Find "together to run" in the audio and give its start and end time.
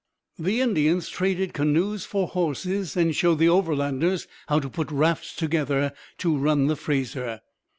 5.35-6.65